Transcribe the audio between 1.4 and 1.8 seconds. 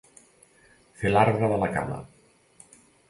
de la